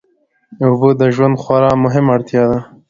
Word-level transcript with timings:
اوبه 0.63 0.89
د 0.99 1.01
ژوند 1.15 1.35
خورا 1.41 1.71
مهمه 1.83 2.11
اړتیا 2.15 2.43
ده. 2.49 2.59